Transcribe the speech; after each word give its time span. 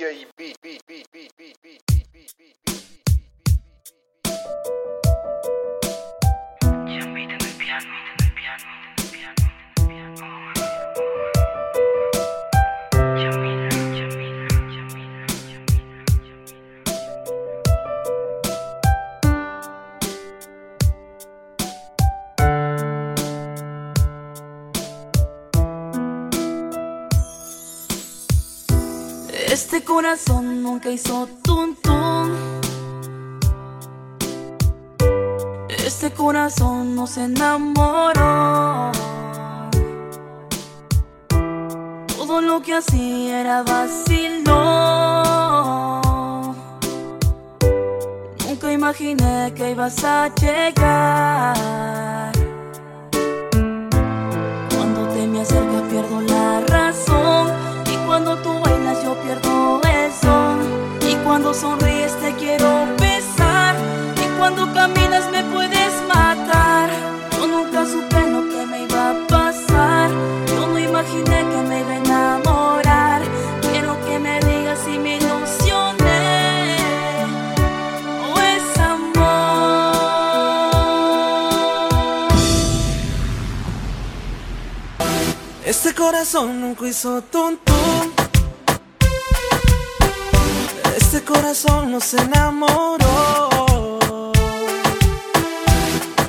EAB 0.00 0.54
Este 29.50 29.82
corazón 29.82 30.62
nunca 30.62 30.90
hizo 30.90 31.26
tum 31.42 31.74
tum. 31.74 32.30
Este 35.68 36.12
corazón 36.12 36.94
no 36.94 37.08
se 37.08 37.24
enamoró. 37.24 38.92
Todo 42.16 42.40
lo 42.40 42.62
que 42.62 42.74
hacía 42.74 43.40
era 43.40 43.64
vacilo. 43.64 44.60
Nunca 48.46 48.72
imaginé 48.72 49.52
que 49.56 49.72
ibas 49.72 50.04
a 50.04 50.32
llegar. 50.36 52.19
Cuando 61.50 61.68
sonríes 61.68 62.14
te 62.20 62.32
quiero 62.36 62.86
besar. 62.98 63.74
Y 64.16 64.38
cuando 64.38 64.72
caminas 64.72 65.28
me 65.32 65.42
puedes 65.44 65.92
matar. 66.06 66.90
Yo 67.36 67.46
nunca 67.46 67.84
supe 67.86 68.30
lo 68.30 68.48
que 68.48 68.66
me 68.66 68.82
iba 68.84 69.10
a 69.10 69.26
pasar. 69.26 70.10
Yo 70.46 70.66
no 70.68 70.78
imaginé 70.78 71.44
que 71.50 71.62
me 71.68 71.80
iba 71.80 71.90
a 71.90 71.96
enamorar. 71.96 73.22
Quiero 73.62 73.96
que 74.06 74.18
me 74.20 74.38
digas 74.40 74.78
si 74.84 74.98
me 74.98 75.16
ilusioné. 75.16 76.76
O 78.32 78.38
es 78.38 78.78
amor. 78.78 79.10
Este 85.64 85.94
corazón 85.94 86.60
nunca 86.60 86.86
hizo 86.86 87.22
tum 87.22 87.56
corazón 91.32 91.92
no 91.92 92.00
se 92.00 92.16
enamoró. 92.16 93.48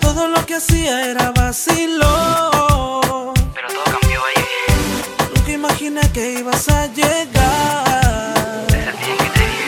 Todo 0.00 0.26
lo 0.28 0.44
que 0.44 0.56
hacía 0.56 1.10
era 1.10 1.30
vacilo. 1.30 3.32
Pero 3.54 3.68
todo 3.68 3.84
cambió 4.00 4.20
ahí. 4.28 4.44
Nunca 5.34 5.52
imaginé 5.52 6.00
que 6.12 6.40
ibas 6.40 6.68
a 6.68 6.86
llegar. 6.86 8.64
Desde 8.68 8.90
el 8.90 8.96
día 8.98 9.16
que 9.22 9.30
te 9.36 9.44
vi. 9.52 9.62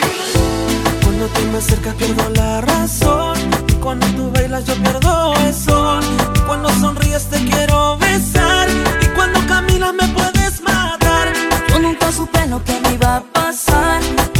Cuando 1.03 1.25
tú 1.27 1.41
me 1.51 1.57
acercas 1.59 1.95
pierdo 1.95 2.29
la 2.31 2.61
razón. 2.61 3.37
Y 3.69 3.73
cuando 3.75 4.05
tú 4.07 4.29
bailas 4.31 4.65
yo 4.65 4.75
pierdo 4.75 5.33
el 5.45 5.53
sol. 5.53 6.03
Y 6.35 6.39
cuando 6.39 6.69
sonríes 6.81 7.29
te 7.29 7.37
quiero 7.45 7.97
besar. 7.97 8.67
Y 9.01 9.05
cuando 9.15 9.39
caminas 9.47 9.93
me 9.93 10.07
puedes 10.09 10.61
matar. 10.61 11.31
Yo 11.69 11.79
nunca 11.79 12.11
supe 12.11 12.45
lo 12.47 12.61
que 12.65 12.77
me 12.81 12.93
iba 12.95 13.15
a 13.17 13.21
pasar. 13.21 13.70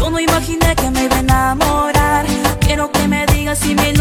Yo 0.01 0.09
no 0.09 0.19
imaginé 0.19 0.75
que 0.75 0.89
me 0.89 1.03
iba 1.03 1.15
a 1.15 1.19
enamorar. 1.19 2.25
Quiero 2.59 2.91
que 2.91 3.07
me 3.07 3.23
digas 3.27 3.59
si 3.59 3.75
me 3.75 3.93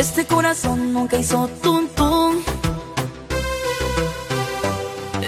Este 0.00 0.24
corazón 0.24 0.94
nunca 0.94 1.18
hizo 1.18 1.46
tum 1.62 1.86
tum. 1.88 2.36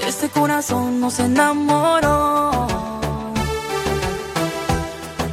Este 0.08 0.30
corazón 0.30 0.98
no 0.98 1.10
se 1.10 1.26
enamoró. 1.26 2.66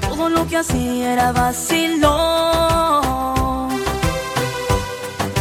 Todo 0.09 0.27
lo 0.27 0.45
que 0.45 0.57
hacía 0.57 1.13
era 1.13 1.31
vacilo. 1.31 2.11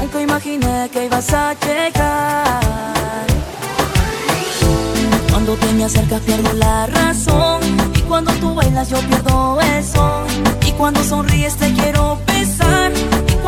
Nunca 0.01 0.21
imaginé 0.21 0.89
que 0.93 1.07
ibas 1.07 1.33
a 1.33 1.55
llegar. 1.55 3.27
Cuando 5.29 5.57
te 5.57 5.73
me 5.73 5.85
acercas 5.87 6.21
pierdo 6.21 6.53
la 6.53 6.87
razón. 6.87 7.63
Y 7.97 8.03
cuando 8.03 8.31
tú 8.35 8.55
bailas 8.55 8.91
yo 8.91 9.01
pierdo 9.01 9.61
el 9.61 9.83
son. 9.83 10.25
Y 10.65 10.71
cuando 10.71 11.03
sonríes 11.03 11.57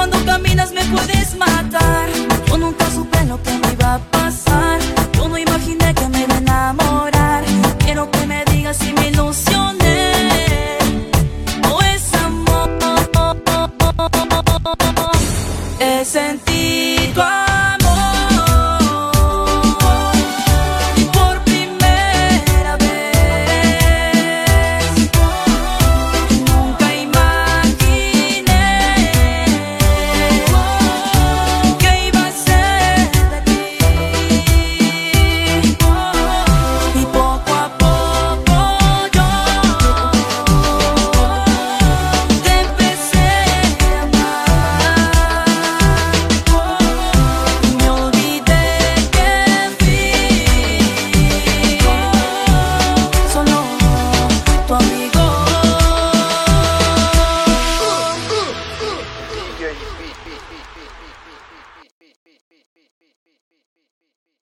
cuando 0.01 0.25
caminas 0.25 0.73
me 0.73 0.83
puedes 0.87 1.35
matar. 1.35 2.00